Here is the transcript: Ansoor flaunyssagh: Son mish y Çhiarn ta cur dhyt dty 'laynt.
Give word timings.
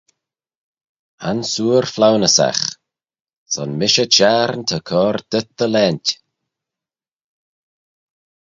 Ansoor 1.29 1.85
flaunyssagh: 1.95 2.63
Son 3.53 3.69
mish 3.79 3.99
y 4.03 4.05
Çhiarn 4.15 4.61
ta 4.67 4.77
cur 4.87 5.15
dhyt 5.29 5.47
dty 5.57 5.67
'laynt. 5.69 6.07